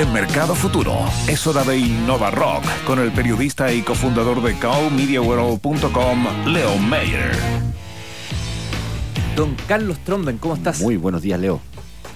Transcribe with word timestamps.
en 0.00 0.12
Mercado 0.14 0.54
Futuro. 0.54 0.96
Es 1.28 1.46
hora 1.46 1.62
de 1.62 1.76
Innova 1.76 2.30
Rock 2.30 2.64
con 2.86 2.98
el 2.98 3.12
periodista 3.12 3.70
y 3.72 3.82
cofundador 3.82 4.42
de 4.42 4.58
cowmediaworld.com, 4.58 6.26
Leo 6.46 6.76
Mayer. 6.78 7.32
Don 9.36 9.54
Carlos 9.68 9.98
Tromben, 10.04 10.38
¿cómo 10.38 10.54
estás? 10.54 10.80
Muy 10.80 10.96
buenos 10.96 11.20
días, 11.22 11.38
Leo. 11.38 11.60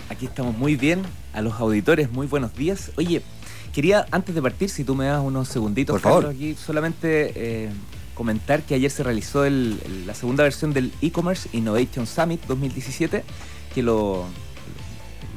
Aquí 0.08 0.26
estamos 0.26 0.56
muy 0.56 0.76
bien. 0.76 1.02
A 1.34 1.42
los 1.42 1.54
auditores, 1.60 2.10
muy 2.10 2.26
buenos 2.26 2.54
días. 2.54 2.90
Oye, 2.96 3.20
quería 3.74 4.06
antes 4.10 4.34
de 4.34 4.40
partir, 4.40 4.70
si 4.70 4.84
tú 4.84 4.94
me 4.94 5.04
das 5.06 5.20
unos 5.22 5.48
segunditos, 5.48 5.92
Por 5.94 6.00
favor. 6.00 6.26
aquí 6.26 6.54
solamente 6.54 7.32
eh, 7.34 7.70
comentar 8.14 8.62
que 8.62 8.74
ayer 8.76 8.90
se 8.90 9.02
realizó 9.02 9.44
el- 9.44 9.78
el- 9.84 10.06
la 10.06 10.14
segunda 10.14 10.42
versión 10.44 10.72
del 10.72 10.90
e-commerce 11.02 11.48
Innovation 11.52 12.06
Summit 12.06 12.40
2017, 12.46 13.24
que 13.74 13.82
lo, 13.82 14.24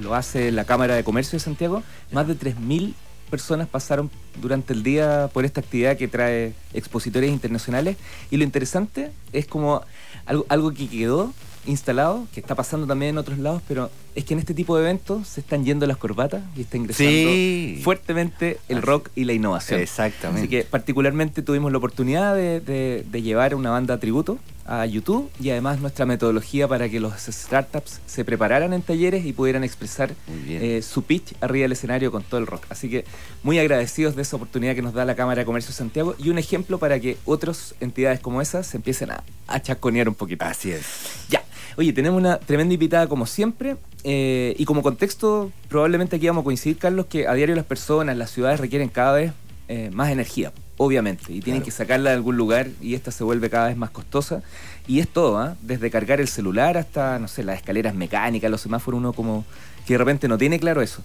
lo 0.02 0.16
hace 0.16 0.52
la 0.52 0.66
Cámara 0.66 0.96
de 0.96 1.04
Comercio 1.04 1.38
de 1.38 1.44
Santiago. 1.44 1.84
Más 2.12 2.28
de 2.28 2.36
3.000 2.36 2.94
personas 3.30 3.68
pasaron 3.68 4.10
durante 4.42 4.74
el 4.74 4.84
día 4.84 5.30
por 5.34 5.44
esta 5.46 5.60
actividad 5.62 5.98
que 5.98 6.08
trae 6.08 6.54
expositores 6.74 7.30
internacionales. 7.32 7.98
Y 8.32 8.38
lo 8.38 8.44
interesante 8.44 9.12
es 9.34 9.46
como 9.48 9.82
algo, 10.26 10.46
algo 10.50 10.72
que 10.72 10.88
quedó 10.88 11.34
instalado, 11.66 12.26
que 12.34 12.40
está 12.40 12.56
pasando 12.56 12.88
también 12.88 13.10
en 13.10 13.18
otros 13.18 13.40
lados, 13.40 13.62
pero 13.68 13.92
es 14.16 14.24
que 14.24 14.34
en 14.34 14.40
este 14.40 14.54
tipo 14.54 14.78
de 14.78 14.84
eventos 14.84 15.28
se 15.28 15.42
están 15.42 15.66
yendo 15.66 15.86
las 15.86 15.98
corbatas 15.98 16.42
y 16.56 16.62
está 16.62 16.78
ingresando 16.78 17.12
Sí. 17.12 17.82
fuertemente 17.84 18.58
el 18.70 18.82
rock 18.82 19.10
y 19.16 19.26
la 19.26 19.34
innovación. 19.34 19.82
Exactamente. 19.82 20.40
Así 20.44 20.48
que 20.50 20.64
particularmente 20.64 21.42
tuvimos 21.42 21.74
la 21.74 21.80
oportunidad 21.80 22.34
de, 22.36 22.62
de- 22.62 23.06
de 23.12 23.22
llevar 23.22 23.54
una 23.54 23.70
banda 23.72 23.96
a 23.96 24.00
tributo 24.00 24.40
a 24.68 24.86
YouTube 24.86 25.30
y 25.40 25.50
además 25.50 25.80
nuestra 25.80 26.06
metodología 26.06 26.68
para 26.68 26.90
que 26.90 27.00
los 27.00 27.14
startups 27.18 28.02
se 28.06 28.26
prepararan 28.26 28.74
en 28.74 28.82
talleres 28.82 29.26
y 29.26 29.34
pudieran 29.34 29.64
expresar 29.64 30.14
eh, 30.48 30.82
su 30.84 31.04
pitch 31.04 31.34
arriba 31.42 31.64
del 31.64 31.72
escenario 31.72 32.12
con 32.12 32.24
todo 32.24 32.40
el 32.40 32.48
rock. 32.48 32.66
Así 32.70 32.90
que 32.90 33.06
muy 33.44 33.58
agradecidos 33.60 34.16
de 34.16 34.22
esa 34.22 34.36
oportunidad 34.36 34.76
que 34.76 34.82
nos 34.82 34.94
da 34.94 35.06
la 35.06 35.16
Cámara 35.16 35.40
de 35.40 35.46
Comercio 35.46 35.70
de 35.70 35.76
Santiago 35.78 36.16
y 36.20 36.30
un 36.30 36.38
ejemplo 36.38 36.78
para 36.78 37.00
que 37.00 37.18
otras 37.26 37.76
entidades 37.80 38.20
como 38.20 38.42
esas 38.42 38.68
se 38.68 38.78
empiecen 38.78 39.12
a, 39.12 39.24
a 39.48 39.62
chasconear 39.62 40.10
un 40.10 40.16
poquito. 40.16 40.46
Así 40.46 40.72
es. 40.72 40.86
Ya. 41.30 41.44
Oye, 41.78 41.94
tenemos 41.94 42.20
una 42.20 42.38
tremenda 42.40 42.74
invitada 42.74 43.08
como 43.08 43.26
siempre. 43.26 43.78
eh, 44.04 44.56
y 44.58 44.66
como 44.66 44.82
contexto, 44.82 45.52
probablemente 45.70 46.16
aquí 46.16 46.28
vamos 46.28 46.42
a 46.42 46.46
coincidir, 46.46 46.78
Carlos, 46.78 47.06
que 47.08 47.28
a 47.28 47.34
diario 47.34 47.56
las 47.56 47.66
personas, 47.66 48.18
las 48.18 48.32
ciudades 48.32 48.60
requieren 48.60 48.90
cada 48.90 49.14
vez 49.14 49.32
eh, 49.68 49.90
más 49.92 50.10
energía, 50.12 50.52
obviamente. 50.78 51.24
Y 51.34 51.42
tienen 51.42 51.62
Claro. 51.62 51.66
que 51.66 51.72
sacarla 51.72 52.10
de 52.12 52.16
algún 52.16 52.38
lugar 52.38 52.68
y 52.82 52.94
esta 52.96 53.12
se 53.12 53.24
vuelve 53.24 53.50
cada 53.50 53.68
vez 53.68 53.78
más 53.78 53.90
costosa. 53.90 54.42
Y 54.88 55.00
es 55.00 55.08
todo, 55.08 55.38
¿ah? 55.38 55.56
Desde 55.62 55.90
cargar 55.92 56.22
el 56.22 56.28
celular 56.28 56.78
hasta, 56.78 57.20
no 57.20 57.28
sé, 57.28 57.44
las 57.44 57.58
escaleras 57.58 57.94
mecánicas, 57.96 58.50
los 58.50 58.62
semáforos, 58.62 59.00
uno 59.00 59.14
como 59.14 59.46
que 59.86 59.94
de 59.94 59.98
repente 59.98 60.28
no 60.28 60.38
tiene 60.38 60.60
claro 60.60 60.82
eso. 60.82 61.02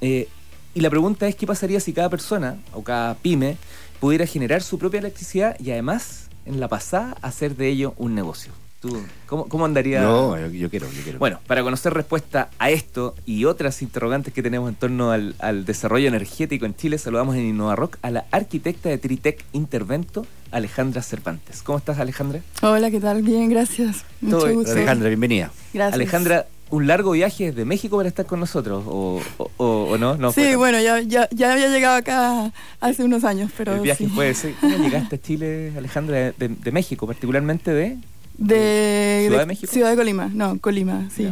Eh, 0.00 0.28
y 0.74 0.80
la 0.80 0.90
pregunta 0.90 1.26
es 1.26 1.34
qué 1.34 1.46
pasaría 1.46 1.80
si 1.80 1.92
cada 1.92 2.10
persona 2.10 2.56
o 2.72 2.82
cada 2.84 3.14
pyme 3.14 3.56
pudiera 4.00 4.26
generar 4.26 4.62
su 4.62 4.78
propia 4.78 4.98
electricidad 5.00 5.56
y 5.58 5.70
además 5.70 6.28
en 6.44 6.60
la 6.60 6.68
pasada 6.68 7.16
hacer 7.22 7.56
de 7.56 7.68
ello 7.68 7.94
un 7.96 8.14
negocio. 8.14 8.52
¿Tú, 8.86 9.02
cómo, 9.26 9.46
cómo 9.48 9.64
andaría? 9.64 10.00
No, 10.02 10.38
yo, 10.38 10.46
yo 10.48 10.70
quiero, 10.70 10.86
yo 10.92 11.02
quiero. 11.02 11.18
Bueno, 11.18 11.40
para 11.46 11.62
conocer 11.62 11.92
respuesta 11.94 12.50
a 12.58 12.70
esto 12.70 13.14
y 13.24 13.44
otras 13.44 13.82
interrogantes 13.82 14.32
que 14.32 14.42
tenemos 14.42 14.68
en 14.68 14.74
torno 14.76 15.10
al, 15.10 15.34
al 15.38 15.64
desarrollo 15.64 16.08
energético 16.08 16.66
en 16.66 16.74
Chile, 16.76 16.98
saludamos 16.98 17.34
en 17.36 17.42
Innova 17.46 17.74
Rock 17.76 17.98
a 18.02 18.10
la 18.10 18.24
arquitecta 18.30 18.88
de 18.88 18.98
Tritec 18.98 19.44
Intervento, 19.52 20.26
Alejandra 20.50 21.02
Cervantes. 21.02 21.62
¿Cómo 21.62 21.78
estás, 21.78 21.98
Alejandra? 21.98 22.40
Hola, 22.62 22.90
¿qué 22.90 23.00
tal? 23.00 23.22
Bien, 23.22 23.48
gracias. 23.50 24.04
Mucho 24.20 24.38
Todo- 24.38 24.52
gusto. 24.54 24.72
Alejandra, 24.72 25.08
bienvenida. 25.08 25.50
Gracias. 25.74 25.94
Alejandra, 25.94 26.46
¿un 26.70 26.86
largo 26.86 27.12
viaje 27.12 27.46
desde 27.46 27.64
México 27.64 27.96
para 27.96 28.08
estar 28.08 28.26
con 28.26 28.40
nosotros? 28.40 28.84
¿O, 28.86 29.20
o- 29.38 29.50
o- 29.56 29.84
o 29.90 29.98
no? 29.98 30.16
no 30.16 30.30
sí, 30.32 30.40
fue 30.42 30.56
bueno, 30.56 30.80
ya, 30.80 31.00
ya, 31.00 31.28
ya 31.30 31.52
había 31.52 31.68
llegado 31.68 31.96
acá 31.96 32.52
hace 32.80 33.04
unos 33.04 33.24
años, 33.24 33.50
pero 33.56 33.74
El 33.74 33.80
viaje 33.80 34.04
sí. 34.06 34.10
fue 34.14 34.30
ese. 34.30 34.54
¿Cómo 34.60 34.76
llegaste 34.84 35.16
a 35.16 35.20
Chile, 35.20 35.72
Alejandra, 35.76 36.16
de, 36.16 36.32
de- 36.38 36.48
de 36.54 36.72
México, 36.72 37.06
particularmente 37.06 37.72
de...? 37.72 37.98
De 38.38 39.24
¿Ciudad 39.28 39.40
de 39.40 39.46
México? 39.46 39.72
Ciudad 39.72 39.90
de 39.90 39.96
Colima, 39.96 40.30
no, 40.32 40.58
Colima, 40.58 41.08
sí. 41.14 41.28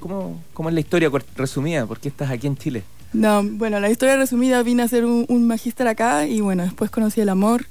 ¿Cómo, 0.00 0.42
¿Cómo 0.52 0.68
es 0.68 0.74
la 0.74 0.80
historia 0.80 1.10
resumida? 1.36 1.86
¿Por 1.86 1.98
qué 2.00 2.08
estás 2.08 2.30
aquí 2.30 2.46
en 2.46 2.56
Chile? 2.56 2.82
No, 3.12 3.42
bueno, 3.44 3.78
la 3.80 3.90
historia 3.90 4.16
resumida, 4.16 4.62
vine 4.62 4.82
a 4.82 4.86
hacer 4.86 5.04
un, 5.04 5.24
un 5.28 5.46
magíster 5.46 5.86
acá 5.86 6.26
y 6.26 6.40
bueno, 6.40 6.64
después 6.64 6.90
conocí 6.90 7.20
el 7.20 7.28
amor 7.28 7.64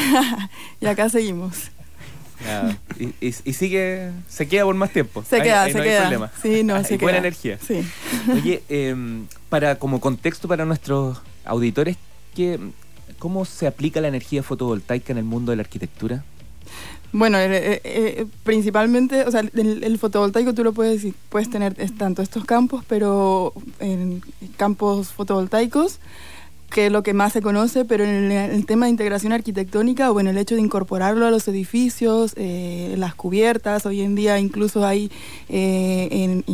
y 0.80 0.86
acá 0.86 1.08
seguimos. 1.08 1.70
Y, 2.98 3.04
y- 3.26 3.34
y 3.44 3.52
sigue, 3.52 4.10
se 4.28 4.48
queda 4.48 4.64
por 4.64 4.74
más 4.74 4.90
tiempo. 4.90 5.22
Se 5.28 5.36
Ahí- 5.36 5.42
queda, 5.42 5.62
ahí 5.64 5.72
se 5.72 5.78
no 5.78 5.84
hay 5.84 5.88
queda. 5.90 6.00
problema. 6.00 6.32
Sí, 6.42 6.62
no, 6.64 6.74
Ah, 6.74 6.84
se 6.84 6.94
y 6.94 6.96
queda. 6.98 7.04
buena 7.04 7.18
energía. 7.18 7.58
Sí. 7.66 7.82
Oye, 8.32 8.62
em, 8.68 9.26
para 9.50 9.76
como 9.78 10.00
contexto 10.00 10.48
para 10.48 10.64
nuestros 10.64 11.18
auditores, 11.44 11.96
¿qué, 12.34 12.58
¿cómo 13.18 13.44
se 13.44 13.66
aplica 13.66 14.00
la 14.00 14.08
energía 14.08 14.42
fotovoltaica 14.42 15.12
en 15.12 15.18
el 15.18 15.24
mundo 15.24 15.50
de 15.52 15.56
la 15.56 15.62
arquitectura? 15.62 16.24
Bueno, 17.12 17.38
eh, 17.38 17.48
eh, 17.52 17.80
eh, 17.84 18.26
principalmente, 18.44 19.24
o 19.24 19.30
sea, 19.30 19.40
el, 19.40 19.98
fotovoltaico 19.98 20.54
tú 20.54 20.62
lo 20.62 20.72
puedes, 20.72 21.04
puedes 21.28 21.50
tener 21.50 21.74
tanto 21.98 22.22
estos 22.22 22.44
campos, 22.44 22.84
pero 22.86 23.52
en 23.80 24.22
campos 24.56 25.08
fotovoltaicos, 25.08 25.98
que 26.70 26.86
es 26.86 26.92
lo 26.92 27.02
que 27.02 27.12
más 27.14 27.32
se 27.32 27.42
conoce, 27.42 27.84
pero 27.84 28.04
en 28.04 28.30
el, 28.30 28.50
el 28.52 28.64
tema 28.66 28.86
de 28.86 28.90
integración 28.90 29.32
arquitectónica 29.32 30.10
o 30.10 30.20
en 30.20 30.28
el 30.28 30.38
hecho 30.38 30.54
de 30.54 30.60
incorporarlo 30.60 31.26
a 31.26 31.30
los 31.30 31.46
edificios, 31.48 32.32
eh, 32.36 32.94
las 32.96 33.14
cubiertas, 33.14 33.86
hoy 33.86 34.00
en 34.02 34.14
día 34.14 34.38
incluso 34.38 34.86
hay, 34.86 35.10
eh, 35.48 36.08
en- 36.10 36.44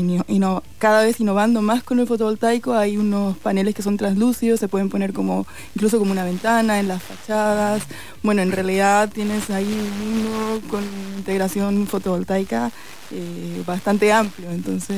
cada 0.78 1.02
vez 1.04 1.20
innovando 1.20 1.62
más 1.62 1.82
con 1.82 1.98
el 2.00 2.06
fotovoltaico, 2.06 2.74
hay 2.74 2.96
unos 2.96 3.36
paneles 3.38 3.74
que 3.74 3.82
son 3.82 3.96
translúcidos, 3.96 4.60
se 4.60 4.68
pueden 4.68 4.88
poner 4.88 5.12
como 5.12 5.46
incluso 5.74 5.98
como 5.98 6.12
una 6.12 6.24
ventana 6.24 6.78
en 6.80 6.88
las 6.88 7.02
fachadas. 7.02 7.82
Bueno, 8.22 8.42
en 8.42 8.52
realidad 8.52 9.10
tienes 9.12 9.50
ahí 9.50 9.66
uno 9.66 10.60
con 10.68 10.82
integración 11.16 11.86
fotovoltaica 11.86 12.70
eh, 13.12 13.62
bastante 13.66 14.12
amplio, 14.12 14.50
entonces 14.50 14.96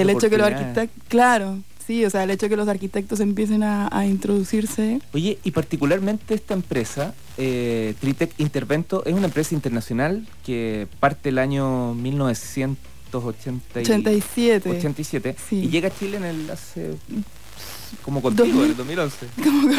el 0.00 0.10
hecho 0.10 0.30
que 0.30 0.38
los 0.38 0.46
arquitectos, 0.60 1.02
claro, 1.08 1.58
sí, 1.86 2.04
o 2.04 2.10
sea, 2.10 2.24
el 2.24 2.30
hecho 2.30 2.48
que 2.48 2.56
los 2.56 2.68
arquitectos 2.68 3.20
empiecen 3.20 3.62
a, 3.62 3.88
a 3.96 4.06
introducirse. 4.06 5.00
Oye, 5.12 5.38
y 5.44 5.50
particularmente 5.52 6.34
esta 6.34 6.54
empresa, 6.54 7.14
eh, 7.38 7.94
Tritec 8.00 8.32
Intervento, 8.38 9.04
es 9.04 9.14
una 9.14 9.26
empresa 9.26 9.54
internacional 9.54 10.26
que 10.44 10.88
parte 11.00 11.28
el 11.28 11.38
año 11.38 11.94
1980 11.94 13.80
y- 13.80 13.84
87. 13.84 14.68
87 14.70 15.36
Sí. 15.48 15.56
y 15.64 15.68
llega 15.68 15.88
a 15.88 15.96
Chile 15.96 16.16
en 16.18 16.24
el 16.24 16.50
hace 16.50 16.94
como 18.02 18.20
contigo, 18.20 18.64
en 18.64 18.70
el 18.70 18.76
2011. 18.76 19.26
Como 19.44 19.68
que- 19.68 19.76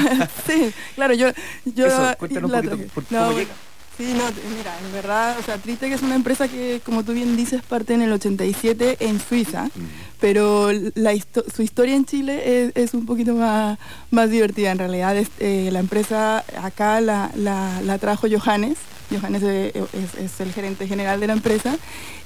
sí, 0.48 0.72
claro, 0.96 1.14
yo... 1.14 1.28
yo 1.66 1.88
Eso, 1.88 2.16
cuéntanos 2.18 2.52
un 2.52 2.62
poquito 2.62 2.94
por- 2.94 3.04
No, 3.12 3.26
cómo 3.28 3.38
llega. 3.40 3.52
Sí, 3.98 4.04
no, 4.14 4.24
mira, 4.56 4.78
en 4.86 4.92
verdad, 4.94 5.38
o 5.40 5.44
sea, 5.44 5.58
Tritec 5.58 5.92
es 5.92 6.04
una 6.04 6.14
empresa 6.16 6.48
que, 6.48 6.80
como 6.86 7.04
tú 7.04 7.14
bien 7.14 7.36
dices, 7.36 7.64
parte 7.64 7.96
en 7.96 8.02
el 8.04 8.12
87 8.14 8.98
en 9.00 9.20
Suiza, 9.20 9.66
Ujú. 9.76 9.86
Pero 10.20 10.72
la 10.96 11.14
histo- 11.14 11.44
su 11.54 11.62
historia 11.62 11.96
en 11.96 12.06
Chile 12.06 12.64
es, 12.66 12.72
es 12.76 12.94
un 12.94 13.06
poquito 13.06 13.34
más, 13.36 13.78
más 14.12 14.30
divertida 14.30 14.72
en 14.72 14.80
realidad. 14.80 15.16
Es, 15.18 15.30
eh, 15.40 15.70
la 15.72 15.80
empresa 15.80 16.44
acá 16.62 17.00
la, 17.02 17.32
la- 17.36 17.82
la 17.82 17.98
trajo 17.98 18.28
Johannes, 18.30 18.78
Johannes 19.12 19.44
es, 19.44 19.74
es 20.20 20.40
el 20.42 20.52
gerente 20.54 20.88
general 20.88 21.20
de 21.20 21.28
la 21.28 21.34
empresa. 21.34 21.78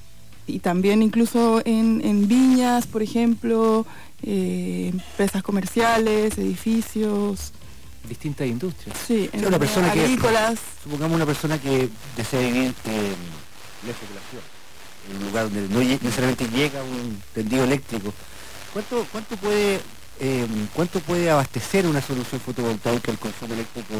y, 0.47 0.59
también 0.59 1.03
incluso 1.03 1.61
en, 1.65 2.01
en 2.03 2.27
viñas, 2.27 2.88
por 2.88 3.03
ejemplo, 3.03 3.85
eh, 4.23 4.89
empresas 4.94 5.44
comerciales, 5.44 6.38
edificios. 6.38 7.53
Distintas 8.07 8.47
industrias. 8.47 8.97
Sí, 9.07 9.29
Sí, 9.33 9.45
una 9.45 9.57
persona 9.59 9.91
que- 9.94 10.01
agrícolas. 10.01 10.59
Supongamos 10.83 11.15
una 11.15 11.25
persona 11.25 11.57
que 11.59 11.89
desea 12.17 12.39
vivir 12.41 12.73
eh, 12.85 13.13
lejos 13.85 14.09
de 14.09 14.15
la 14.15 14.21
ciudad, 14.29 14.44
en 15.09 15.17
un 15.17 15.23
lugar 15.25 15.44
donde 15.45 15.61
no 15.73 15.79
necesariamente 15.79 16.47
llega 16.50 16.83
un 16.83 17.21
tendido 17.33 17.63
eléctrico. 17.63 18.13
¿Cuánto, 18.73 19.05
cuánto 19.11 19.38
puede 19.38 19.79
eh, 20.19 20.45
cuánto 20.75 21.00
puede 21.00 21.29
abastecer 21.31 21.88
una 21.88 22.01
solución 22.01 22.39
fotovoltaica 22.41 23.11
el 23.11 23.17
consumo 23.17 23.53
eléctrico 23.53 23.94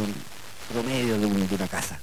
promedio 0.71 1.17
de, 1.17 1.25
un- 1.25 1.47
de 1.47 1.55
una 1.55 1.67
casa? 1.67 2.00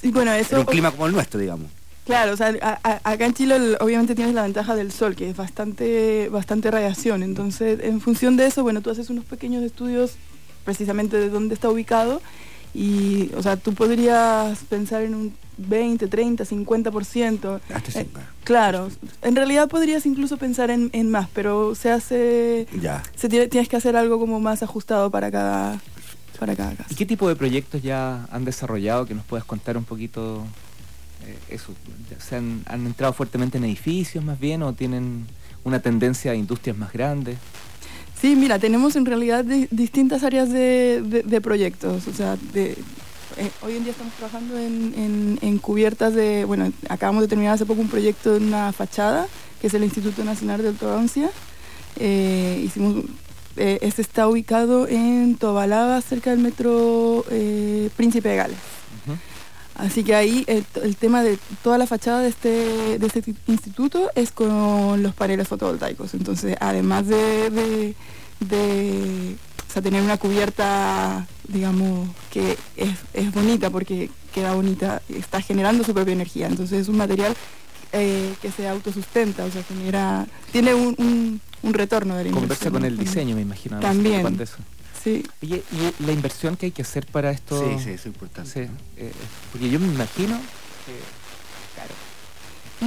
Sí, 0.00 0.10
bueno, 0.10 0.32
En 0.32 0.40
eso 0.40 0.58
un 0.60 0.64
clima 0.66 0.90
como 0.90 1.06
el 1.06 1.12
nuestro, 1.12 1.38
digamos. 1.40 1.70
Claro, 2.06 2.32
o 2.32 2.36
sea, 2.38 2.54
a- 2.62 2.78
a- 2.82 3.00
acá 3.12 3.26
en 3.26 3.34
Chile 3.34 3.76
obviamente 3.80 4.14
tienes 4.14 4.34
la 4.34 4.42
ventaja 4.42 4.74
del 4.74 4.92
sol, 4.92 5.14
que 5.14 5.28
es 5.28 5.36
bastante, 5.36 6.28
bastante 6.30 6.70
radiación. 6.70 7.22
Entonces, 7.22 7.80
en 7.82 8.00
función 8.00 8.36
de 8.38 8.46
eso, 8.46 8.62
bueno, 8.62 8.80
tú 8.80 8.90
haces 8.90 9.10
unos 9.10 9.24
pequeños 9.26 9.62
estudios 9.62 10.12
precisamente 10.72 11.16
de 11.16 11.30
dónde 11.30 11.54
está 11.54 11.70
ubicado 11.70 12.20
y, 12.74 13.30
o 13.34 13.42
sea, 13.42 13.56
tú 13.56 13.72
podrías 13.72 14.58
pensar 14.68 15.00
en 15.02 15.14
un 15.14 15.34
20, 15.56 16.06
30, 16.08 16.44
50%. 16.44 17.60
Hasta 17.74 18.00
Eh, 18.02 18.06
claro, 18.44 18.90
en 19.22 19.34
realidad 19.34 19.66
podrías 19.70 20.04
incluso 20.04 20.36
pensar 20.36 20.70
en, 20.70 20.90
en 20.92 21.10
más, 21.10 21.26
pero 21.32 21.74
se 21.74 21.90
hace, 21.90 22.66
Ya. 22.82 23.02
se 23.16 23.30
tiene- 23.30 23.48
tienes 23.48 23.70
que 23.70 23.76
hacer 23.76 23.96
algo 23.96 24.18
como 24.18 24.40
más 24.40 24.62
ajustado 24.62 25.10
para 25.10 25.30
cada, 25.30 25.80
para 26.38 26.54
cada 26.54 26.74
caso. 26.74 26.90
¿Y 26.92 26.96
qué 26.96 27.06
tipo 27.06 27.26
de 27.30 27.34
proyectos 27.34 27.80
ya 27.82 28.26
han 28.30 28.44
desarrollado 28.44 29.06
que 29.06 29.14
nos 29.14 29.24
puedas 29.24 29.46
contar 29.46 29.78
un 29.78 29.84
poquito 29.84 30.44
eh, 31.24 31.38
eso? 31.48 31.72
¿Se 32.18 32.36
han, 32.36 32.62
han 32.66 32.84
entrado 32.84 33.14
fuertemente 33.14 33.56
en 33.56 33.64
edificios 33.64 34.22
más 34.22 34.38
bien 34.38 34.62
o 34.62 34.74
tienen 34.74 35.26
una 35.64 35.80
tendencia 35.80 36.32
a 36.32 36.34
industrias 36.34 36.76
más 36.76 36.92
grandes? 36.92 37.38
Sí, 38.20 38.34
mira, 38.34 38.58
tenemos 38.58 38.96
en 38.96 39.06
realidad 39.06 39.44
di- 39.44 39.68
distintas 39.70 40.24
áreas 40.24 40.50
de, 40.50 41.02
de- 41.04 41.22
proyectos. 41.40 42.08
O 42.08 42.12
sea, 42.12 42.36
eh, 42.54 42.76
hoy 43.62 43.76
en 43.76 43.84
día 43.84 43.92
estamos 43.92 44.12
trabajando 44.14 44.58
en, 44.58 44.92
en- 44.96 45.38
cubiertas 45.58 46.14
de, 46.14 46.44
bueno, 46.44 46.72
acabamos 46.88 47.22
de 47.22 47.28
terminar 47.28 47.54
hace 47.54 47.66
poco 47.66 47.80
un 47.80 47.88
proyecto 47.88 48.32
de 48.32 48.38
una 48.44 48.72
fachada, 48.72 49.28
que 49.60 49.68
es 49.68 49.74
el 49.74 49.84
Instituto 49.84 50.24
Nacional 50.24 50.62
de 50.62 50.70
Ortodoncia. 50.70 51.30
Eh, 52.00 52.60
hicimos, 52.64 53.04
eh, 53.56 53.78
este 53.82 54.02
está 54.02 54.26
ubicado 54.28 54.88
en 54.88 55.36
Tobalaba, 55.36 56.00
cerca 56.00 56.30
del 56.30 56.40
metro 56.40 57.24
Príncipe 57.96 58.28
de 58.30 58.36
Gales. 58.36 58.58
Así 59.78 60.02
que 60.04 60.14
ahí 60.14 60.44
el, 60.48 60.64
el 60.82 60.96
tema 60.96 61.22
de 61.22 61.38
toda 61.62 61.78
la 61.78 61.86
fachada 61.86 62.20
de 62.20 62.28
este, 62.28 62.98
de 62.98 63.06
este 63.06 63.22
ti- 63.22 63.34
instituto 63.46 64.10
es 64.16 64.32
con 64.32 65.02
los 65.02 65.14
paneles 65.14 65.46
fotovoltaicos. 65.48 66.14
Entonces, 66.14 66.56
además 66.60 67.06
de, 67.06 67.48
de, 67.50 67.94
de, 68.40 69.36
o 69.68 69.72
sea, 69.72 69.80
tener 69.82 70.02
una 70.02 70.18
cubierta, 70.18 71.26
digamos, 71.46 72.08
que 72.32 72.58
es, 72.76 72.90
es 73.14 73.32
bonita 73.32 73.70
porque 73.70 74.10
queda 74.34 74.54
bonita, 74.54 75.00
está 75.08 75.40
generando 75.40 75.84
su 75.84 75.94
propia 75.94 76.12
energía. 76.12 76.48
Entonces, 76.48 76.80
es 76.82 76.88
un 76.88 76.96
material 76.96 77.34
eh, 77.92 78.34
que 78.42 78.50
se 78.50 78.68
autosustenta, 78.68 79.44
o 79.44 79.50
sea, 79.50 79.62
genera, 79.62 80.26
tiene 80.52 80.74
un, 80.74 80.94
un, 80.98 81.40
un 81.62 81.74
retorno 81.74 82.16
de 82.16 82.24
la 82.24 82.30
Conversa 82.32 82.70
con 82.70 82.84
el 82.84 82.98
diseño, 82.98 83.36
me 83.36 83.42
imagino. 83.42 83.78
También. 83.80 84.40
eso. 84.40 84.56
Sí. 85.02 85.24
Oye, 85.42 85.62
¿y 85.72 86.04
la 86.04 86.12
inversión 86.12 86.56
que 86.56 86.66
hay 86.66 86.72
que 86.72 86.82
hacer 86.82 87.06
para 87.06 87.30
esto? 87.30 87.58
Sí, 87.60 87.82
sí, 87.84 87.90
es 87.90 88.06
importante. 88.06 88.50
Sí, 88.50 88.70
eh, 88.96 89.12
porque 89.52 89.70
yo 89.70 89.78
me 89.78 89.86
imagino 89.86 90.36
que, 90.86 90.92
claro, 91.74 91.94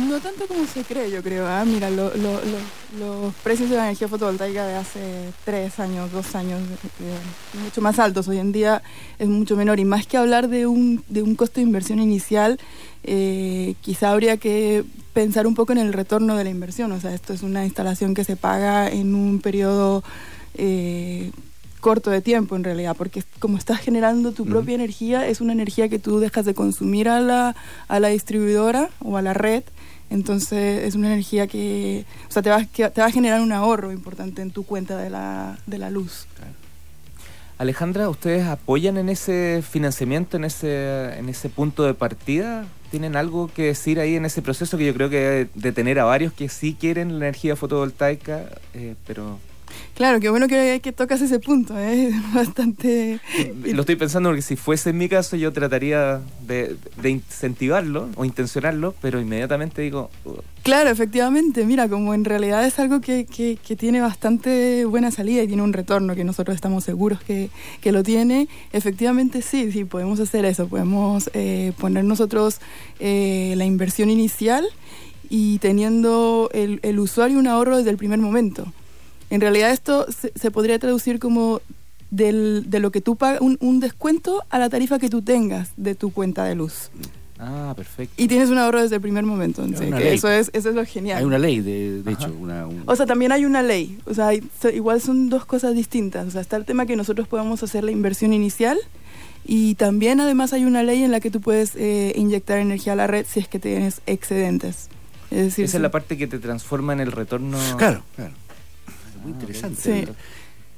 No 0.10 0.20
tanto 0.22 0.48
como 0.48 0.66
se 0.68 0.84
cree, 0.84 1.12
yo 1.12 1.22
creo. 1.22 1.46
¿ah? 1.48 1.64
Mira, 1.66 1.90
lo- 1.90 2.16
lo- 2.16 2.42
lo- 2.46 3.00
los 3.26 3.34
precios 3.44 3.70
de 3.70 3.76
la 3.76 3.84
energía 3.88 4.08
fotovoltaica 4.08 4.66
de 4.66 4.76
hace 4.76 5.32
tres 5.44 5.80
años, 5.80 6.12
dos 6.14 6.34
años, 6.36 6.62
eh, 6.62 7.60
mucho 7.64 7.82
más 7.82 8.00
altos. 8.00 8.28
Hoy 8.30 8.38
en 8.40 8.52
día 8.54 8.82
es 9.20 9.28
mucho 9.28 9.56
menor. 9.58 9.80
Y 9.82 9.86
más 9.86 10.08
que 10.08 10.16
hablar 10.18 10.48
de 10.48 10.66
un, 10.66 11.04
de 11.10 11.22
un 11.22 11.36
costo 11.36 11.56
de 11.60 11.64
inversión 11.64 12.00
inicial, 12.02 12.58
eh, 13.04 13.76
quizá 13.82 14.12
habría 14.12 14.38
que 14.38 14.84
pensar 15.14 15.46
un 15.46 15.56
poco 15.56 15.74
en 15.74 15.80
el 15.80 15.92
retorno 15.92 16.38
de 16.38 16.46
la 16.46 16.50
inversión. 16.50 16.92
O 16.94 17.00
sea, 17.02 17.14
esto 17.14 17.34
es 17.34 17.42
una 17.44 17.66
instalación 17.66 18.14
que 18.14 18.24
se 18.24 18.38
paga 18.38 18.90
en 18.90 19.14
un 19.14 19.42
periodo 19.42 20.04
eh, 20.54 21.32
corto 21.82 22.10
de 22.10 22.22
tiempo 22.22 22.56
en 22.56 22.64
realidad, 22.64 22.96
porque 22.98 23.24
como 23.40 23.58
estás 23.58 23.80
generando 23.80 24.32
tu 24.32 24.46
propia 24.46 24.76
energía, 24.76 25.28
es 25.28 25.42
una 25.42 25.52
energía 25.52 25.90
que 25.90 26.00
tú 26.00 26.20
dejas 26.20 26.46
de 26.46 26.54
consumir 26.54 27.10
a 27.10 27.20
la, 27.20 27.56
a 27.90 28.00
la 28.00 28.08
distribuidora 28.08 28.90
o 29.00 29.18
a 29.18 29.22
la 29.22 29.34
red, 29.34 29.64
entonces 30.10 30.84
es 30.84 30.96
una 30.96 31.08
energía 31.08 31.48
que, 31.48 32.06
o 32.30 32.32
sea, 32.32 32.42
te 32.42 32.50
va, 32.50 32.66
que 32.66 32.90
te 32.90 33.02
va 33.02 33.08
a 33.08 33.12
generar 33.12 33.42
un 33.42 33.52
ahorro 33.52 33.92
importante 33.92 34.42
en 34.42 34.52
tu 34.52 34.64
cuenta 34.64 34.98
de 34.98 35.10
la, 35.10 35.58
de 35.66 35.78
la 35.78 35.90
luz. 35.90 36.28
Alejandra, 37.58 38.10
¿ustedes 38.10 38.48
apoyan 38.48 38.98
en 38.98 39.08
ese 39.08 39.62
financiamiento, 39.62 40.36
en 40.38 40.46
ese, 40.46 41.18
en 41.18 41.30
ese 41.30 41.48
punto 41.48 41.84
de 41.84 41.94
partida? 41.94 42.66
¿Tienen 42.90 43.16
algo 43.16 43.50
que 43.54 43.64
decir 43.68 44.00
ahí 44.00 44.16
en 44.16 44.26
ese 44.26 44.42
proceso 44.42 44.78
que 44.78 44.86
yo 44.86 44.94
creo 44.94 45.10
que 45.10 45.48
de 45.54 45.72
tener 45.72 46.00
a 46.00 46.04
varios 46.04 46.34
que 46.34 46.50
sí 46.50 46.76
quieren 46.78 47.20
la 47.20 47.28
energía 47.28 47.56
fotovoltaica, 47.56 48.50
eh, 48.74 48.96
pero 49.06 49.40
Claro, 49.94 50.20
qué 50.20 50.30
bueno 50.30 50.48
que, 50.48 50.80
que 50.82 50.92
tocas 50.92 51.22
ese 51.22 51.40
punto, 51.40 51.78
¿eh? 51.78 52.08
es 52.16 52.34
bastante... 52.34 53.20
lo 53.66 53.82
estoy 53.82 53.96
pensando 53.98 54.30
porque 54.30 54.42
si 54.42 54.56
fuese 54.56 54.90
en 54.92 54.98
mi 54.98 55.08
caso 55.10 55.36
yo 55.36 55.52
trataría 55.54 56.22
de, 56.48 56.76
de 57.02 57.10
incentivarlo 57.10 58.10
o 58.16 58.26
intencionarlo, 58.26 58.96
pero 59.02 59.20
inmediatamente 59.22 59.82
digo, 59.82 60.10
"Uh, 60.26 60.32
Claro, 60.64 60.90
efectivamente, 60.92 61.66
mira, 61.66 61.90
como 61.90 62.14
en 62.14 62.24
realidad 62.24 62.64
es 62.66 62.78
algo 62.80 63.02
que, 63.02 63.26
que- 63.26 63.58
que 63.66 63.76
tiene 63.76 64.00
bastante 64.00 64.86
buena 64.86 65.10
salida 65.12 65.42
y 65.44 65.48
tiene 65.48 65.64
un 65.64 65.74
retorno 65.74 66.14
que 66.16 66.24
nosotros 66.24 66.54
estamos 66.56 66.84
seguros 66.84 67.20
que, 67.22 67.50
que 67.82 67.92
lo 67.92 68.04
tiene, 68.04 68.48
efectivamente 68.72 69.42
sí, 69.42 69.72
sí, 69.72 69.86
podemos 69.86 70.20
hacer 70.20 70.46
eso, 70.46 70.68
podemos 70.68 71.30
eh, 71.34 71.74
poner 71.80 72.06
nosotros 72.06 72.60
eh, 73.00 73.56
la 73.58 73.66
inversión 73.66 74.10
inicial 74.12 74.66
y 75.30 75.58
teniendo 75.60 76.50
el, 76.54 76.80
el 76.84 77.00
usuario 77.00 77.40
un 77.40 77.48
ahorro 77.48 77.78
desde 77.78 77.90
el 77.90 77.98
primer 77.98 78.20
momento. 78.20 78.72
En 79.32 79.42
realidad 79.42 79.72
esto 79.72 80.06
se, 80.12 80.32
se 80.36 80.52
podría 80.52 80.78
traducir 80.78 81.18
como 81.20 81.62
del- 82.12 82.66
de 82.70 82.80
lo 82.80 82.92
que 82.92 83.02
tú 83.02 83.16
pagas, 83.16 83.42
un, 83.42 83.58
un 83.62 83.80
descuento 83.80 84.44
a 84.50 84.60
la 84.60 84.70
tarifa 84.70 85.00
que 85.00 85.10
tú 85.10 85.22
tengas 85.22 85.72
de 85.78 85.96
tu 85.96 86.12
cuenta 86.14 86.44
de 86.44 86.56
luz. 86.56 86.92
ah, 87.40 87.74
perfecto. 87.76 88.14
Y 88.22 88.28
tienes 88.28 88.50
un 88.50 88.58
ahorro 88.58 88.82
desde 88.82 88.96
el 88.96 89.02
primer 89.02 89.24
momento, 89.26 89.64
entonces, 89.64 89.96
que 89.96 90.14
eso 90.14 90.30
es, 90.30 90.52
eso 90.54 90.70
es 90.70 90.76
lo 90.76 90.86
genial. 90.86 91.20
Hay 91.20 91.24
una 91.24 91.40
ley, 91.40 91.60
de, 91.62 92.04
de 92.04 92.12
hecho, 92.12 92.32
una, 92.40 92.68
un- 92.68 92.84
O 92.86 92.96
sea, 92.96 93.06
también 93.06 93.32
hay 93.32 93.46
una 93.46 93.64
ley. 93.64 93.98
O 94.06 94.14
sea, 94.14 94.28
hay- 94.28 94.44
igual 94.74 95.02
son 95.02 95.30
dos 95.30 95.46
cosas 95.46 95.74
distintas. 95.74 96.28
O 96.28 96.32
sea, 96.32 96.42
está 96.42 96.58
el 96.58 96.66
tema 96.66 96.86
que 96.86 96.96
nosotros 96.96 97.28
podemos 97.28 97.64
hacer 97.64 97.84
la 97.84 97.92
inversión 97.92 98.34
inicial 98.34 98.78
y 99.46 99.74
también 99.76 100.20
además 100.20 100.54
hay 100.54 100.66
una 100.66 100.84
ley 100.84 101.02
en 101.04 101.10
la 101.12 101.20
que 101.22 101.32
tú 101.32 101.42
puedes 101.42 101.72
eh, 101.76 102.14
inyectar 102.16 102.60
energía 102.60 102.94
a 102.94 102.96
la 102.98 103.08
red 103.08 103.26
si 103.28 103.40
es 103.40 103.48
que 103.48 103.58
tienes 103.58 104.02
excedentes. 104.06 104.90
Es 105.32 105.46
decir, 105.46 105.64
Esa 105.66 105.78
es 105.78 105.82
la 105.82 105.90
parte 105.92 106.18
que 106.18 106.28
te 106.28 106.38
transforma 106.40 106.92
en 106.94 107.00
el 107.00 107.12
retorno. 107.14 107.58
Claro, 107.78 108.04
claro. 108.18 108.34
Muy 109.24 109.32
Ah, 109.32 109.36
interesante. 109.40 109.82
Sí. 109.82 110.12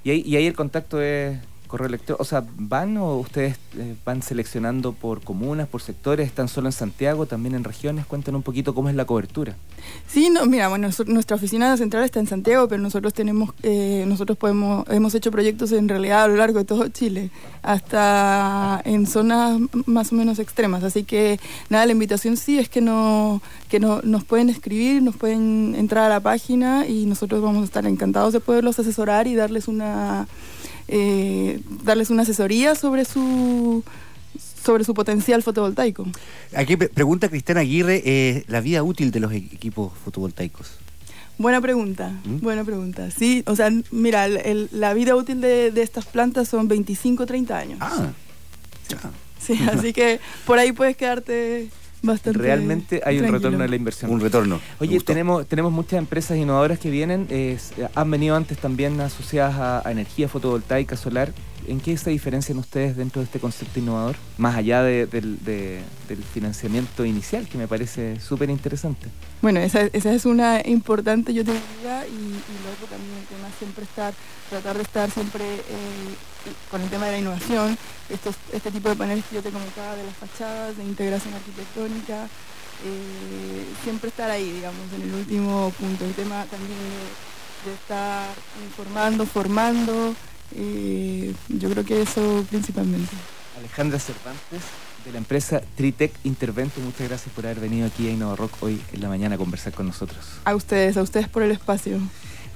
Y 0.04 0.10
ahí, 0.12 0.24
y 0.26 0.36
ahí 0.36 0.46
el 0.48 0.54
contacto 0.56 1.02
es 1.02 1.38
correo 1.74 1.88
electrónico. 1.88 2.22
O 2.22 2.26
sea, 2.26 2.44
¿van 2.56 2.98
o 2.98 3.16
ustedes 3.16 3.58
eh, 3.80 3.96
van 4.06 4.22
seleccionando 4.22 4.94
por 4.94 5.22
comunas, 5.22 5.68
por 5.68 5.82
sectores? 5.82 6.28
¿Están 6.28 6.48
solo 6.48 6.68
en 6.68 6.72
Santiago, 6.72 7.26
también 7.26 7.56
en 7.56 7.64
regiones? 7.64 8.06
Cuéntanos 8.06 8.38
un 8.38 8.44
poquito 8.44 8.76
cómo 8.76 8.90
es 8.90 8.96
la 8.96 9.06
cobertura. 9.06 9.56
Sí, 10.08 10.30
no, 10.30 10.46
mira, 10.46 10.68
bueno, 10.68 10.90
nuestra 11.08 11.36
oficina 11.36 11.76
central 11.76 12.04
está 12.04 12.20
en 12.20 12.28
Santiago, 12.28 12.68
pero 12.68 12.80
nosotros 12.80 13.12
tenemos, 13.16 13.56
eh, 13.64 14.06
nosotros 14.08 14.38
podemos, 14.38 14.88
hemos 14.90 15.16
hecho 15.16 15.32
proyectos 15.32 15.72
en 15.72 15.90
realidad 15.90 16.26
a 16.26 16.28
lo 16.28 16.36
largo 16.36 16.60
de 16.60 16.66
todo 16.66 16.88
Chile, 16.90 17.32
hasta 17.64 18.80
en 18.86 19.08
zonas 19.08 19.60
más 19.88 20.12
o 20.12 20.16
menos 20.16 20.38
extremas. 20.38 20.84
Así 20.84 21.04
que 21.04 21.40
nada, 21.70 21.88
la 21.88 21.94
invitación 21.94 22.38
sí 22.38 22.60
es 22.60 22.70
que 22.70 22.82
no, 22.82 23.42
que 23.68 23.80
no, 23.80 24.00
nos 24.04 24.24
pueden 24.24 24.52
escribir, 24.52 25.02
nos 25.02 25.16
pueden 25.16 25.74
entrar 25.76 26.06
a 26.06 26.10
la 26.10 26.20
página 26.20 26.86
y 26.86 27.08
nosotros 27.08 27.42
vamos 27.42 27.64
a 27.64 27.66
estar 27.66 27.88
encantados 27.88 28.32
de 28.32 28.42
poderlos 28.42 28.78
asesorar 28.78 29.26
y 29.26 29.34
darles 29.34 29.68
una, 29.68 30.28
eh, 30.88 31.60
darles 31.84 32.10
una 32.10 32.24
asesoría 32.24 32.76
sobre 32.76 33.06
su 33.06 33.84
sobre 34.64 34.86
su 34.86 34.94
potencial 34.94 35.44
fotovoltaico. 35.44 36.08
Aquí 36.56 36.78
pre- 36.78 36.88
pregunta 36.90 37.28
Cristiana 37.28 37.62
Aguirre 37.62 38.02
eh, 38.06 38.46
la 38.48 38.62
vida 38.62 38.82
útil 38.84 39.12
de 39.12 39.20
los 39.20 39.34
equipos 39.34 39.92
fotovoltaicos. 40.06 40.72
Buena 41.38 41.60
pregunta, 41.60 42.12
¿Mm? 42.24 42.38
buena 42.42 42.64
pregunta. 42.64 43.10
Sí, 43.12 43.44
o 43.48 43.56
sea, 43.58 43.70
mira, 43.92 44.26
el- 44.26 44.38
el- 44.38 44.70
la 44.72 44.94
vida 44.94 45.16
útil 45.16 45.42
de, 45.42 45.72
de 45.72 45.82
estas 45.82 46.06
plantas 46.06 46.48
son 46.48 46.68
25, 46.70 47.26
30 47.26 47.58
años. 47.58 47.80
Ah, 47.82 48.12
Sí, 49.40 49.60
así 49.72 49.92
que 49.92 50.20
por 50.46 50.60
ahí 50.60 50.72
puedes 50.72 50.96
quedarte 50.96 51.70
bastante. 52.04 52.40
Realmente 52.40 53.02
hay 53.04 53.20
un 53.20 53.32
retorno 53.32 53.58
de 53.58 53.68
la 53.68 53.76
inversión. 53.76 54.12
Un 54.12 54.20
retorno. 54.20 54.60
Oye, 54.80 55.00
tenemos, 55.00 55.48
tenemos 55.48 55.72
muchas 55.72 56.00
empresas 56.00 56.38
innovadoras 56.38 56.80
que 56.80 56.90
vienen, 56.90 57.28
han 57.96 58.12
venido 58.12 58.36
antes 58.36 58.58
también 58.58 59.00
asociadas 59.02 59.56
a, 59.56 59.88
a 59.88 59.92
energía 59.92 60.28
fotovoltaica, 60.28 60.96
solar. 60.96 61.32
¿En 61.68 61.80
qué 61.80 61.98
se 61.98 62.10
diferencian 62.10 62.58
ustedes 62.58 62.96
dentro 62.98 63.22
de 63.22 63.26
este 63.26 63.40
concepto 63.40 63.80
innovador? 63.80 64.16
Más 64.38 64.56
allá 64.56 64.84
de- 64.84 65.06
del, 65.08 65.44
de- 65.44 65.82
del 66.08 66.24
financiamiento 66.24 67.06
inicial, 67.06 67.48
que 67.48 67.58
me 67.58 67.68
parece 67.68 68.20
súper 68.20 68.50
interesante. 68.50 69.08
Bueno, 69.42 69.60
esa, 69.60 69.82
es 69.82 70.26
una 70.26 70.62
importante, 70.66 71.34
yo 71.34 71.44
te 71.44 71.52
diría, 71.52 72.06
y, 72.08 72.12
y 72.12 72.56
luego 72.64 72.86
también 72.90 73.18
el 73.20 73.26
tema 73.28 73.48
siempre 73.60 73.84
estar, 73.84 74.14
tratar 74.50 74.76
de 74.78 74.84
estar 74.84 75.12
siempre 75.12 75.44
eh, 75.44 76.16
con 76.72 76.82
el 76.82 76.90
tema 76.90 77.06
de 77.08 77.12
la 77.14 77.18
innovación, 77.20 77.78
estos, 78.10 78.36
este 78.52 78.72
tipo 78.72 78.90
de 78.90 78.96
paneles 78.96 79.24
que 79.30 79.36
yo 79.36 79.42
te 79.42 79.50
comentaba 79.52 79.96
de 79.96 80.04
las 80.06 80.16
fachadas, 80.16 80.78
de 80.78 80.84
integración 80.84 81.34
arquitectónica, 81.34 82.28
eh, 82.86 83.66
siempre 83.84 84.10
estar 84.10 84.30
ahí, 84.30 84.52
digamos, 84.52 84.82
en 84.96 85.02
el 85.04 85.14
último 85.14 85.72
punto. 85.80 86.04
El 86.06 86.14
tema 86.14 86.46
también 86.52 86.80
de 87.66 87.74
estar 87.74 88.28
informando, 88.66 89.26
formando, 89.26 90.14
eh, 90.56 91.34
yo 91.50 91.70
creo 91.70 91.84
que 91.84 92.02
eso 92.02 92.46
principalmente. 92.50 93.12
Alejandra 93.58 94.00
Cervantes, 94.00 94.62
de 95.06 95.12
la 95.12 95.18
empresa 95.18 95.62
Tritec 95.76 96.14
Intervento, 96.24 96.80
muchas 96.82 97.08
gracias 97.08 97.34
por 97.34 97.46
haber 97.46 97.60
venido 97.60 97.88
aquí 97.88 98.08
a 98.08 98.12
Innova 98.12 98.36
Rock 98.36 98.52
hoy 98.62 98.82
en 98.94 99.02
la 99.02 99.10
mañana 99.10 99.36
a 99.36 99.38
conversar 99.38 99.74
con 99.74 99.86
nosotros. 99.88 100.20
A 100.46 100.56
ustedes, 100.56 100.98
a 100.98 101.02
ustedes 101.02 101.28
por 101.28 101.44
el 101.44 101.52
espacio. 101.52 102.00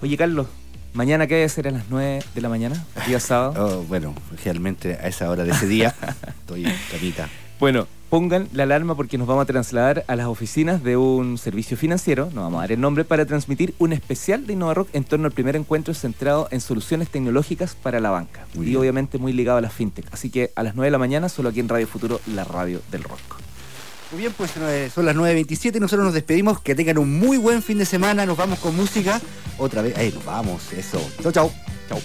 Oye, 0.02 0.18
Carlos, 0.18 0.48
¿mañana 0.94 1.28
qué 1.28 1.36
debe 1.36 1.50
ser 1.50 1.68
a 1.68 1.72
las 1.72 1.84
9 1.90 2.24
de 2.34 2.42
la 2.42 2.50
mañana? 2.50 2.86
Día 3.06 3.20
sábado. 3.20 3.80
Oh, 3.80 3.84
bueno, 3.84 4.14
realmente 4.44 4.94
a 4.94 5.08
esa 5.08 5.30
hora 5.30 5.44
de 5.44 5.52
ese 5.52 5.68
día 5.68 5.94
estoy 6.28 6.66
en 6.66 6.76
camita. 6.92 7.30
Bueno, 7.60 7.88
pongan 8.10 8.48
la 8.54 8.64
alarma 8.64 8.96
porque 8.96 9.18
nos 9.18 9.28
vamos 9.28 9.44
a 9.44 9.46
trasladar 9.46 10.06
a 10.08 10.16
las 10.16 10.28
oficinas 10.28 10.84
de 10.84 10.98
un 10.98 11.38
servicio 11.38 11.78
financiero, 11.78 12.30
no 12.34 12.42
vamos 12.42 12.60
a 12.60 12.62
dar 12.62 12.72
el 12.72 12.82
nombre, 12.82 13.04
para 13.04 13.26
transmitir 13.26 13.74
un 13.80 13.94
especial 13.94 14.48
de 14.48 14.54
Innova 14.54 14.74
Rock 14.74 14.90
en 14.94 15.04
torno 15.04 15.26
al 15.26 15.32
primer 15.34 15.56
encuentro 15.56 15.94
centrado 15.94 16.48
en 16.52 16.62
soluciones 16.62 17.10
tecnológicas 17.10 17.76
para 17.76 18.00
la 18.00 18.10
banca. 18.10 18.46
Muy 18.54 18.66
y 18.66 18.70
bien. 18.70 18.80
obviamente 18.80 19.18
muy 19.18 19.34
ligado 19.34 19.58
a 19.58 19.62
la 19.62 19.70
fintech. 19.70 20.06
Así 20.12 20.30
que 20.30 20.52
a 20.56 20.64
las 20.64 20.76
9 20.76 20.88
de 20.88 20.92
la 20.92 20.98
mañana, 20.98 21.30
solo 21.30 21.50
aquí 21.50 21.60
en 21.60 21.70
Radio 21.70 21.88
Futuro, 21.88 22.22
la 22.34 22.44
radio 22.44 22.82
del 22.92 23.04
rock. 23.04 23.48
Muy 24.12 24.22
bien, 24.22 24.34
pues 24.38 24.52
eh, 24.58 24.90
son 24.94 25.06
las 25.06 25.16
9.27 25.16 25.76
y 25.76 25.80
nosotros 25.80 26.06
nos 26.06 26.14
despedimos. 26.14 26.62
Que 26.62 26.76
tengan 26.76 26.98
un 26.98 27.20
muy 27.20 27.38
buen 27.38 27.62
fin 27.62 27.78
de 27.78 27.86
semana. 27.86 28.26
Nos 28.26 28.38
vamos 28.38 28.60
con 28.60 28.76
música. 28.76 29.20
Otra 29.58 29.82
vez. 29.82 29.98
Ahí 29.98 30.12
nos 30.14 30.24
vamos. 30.24 30.72
Eso. 30.72 31.02
Chau, 31.22 31.32
chau. 31.32 31.52
Chau. 31.90 32.00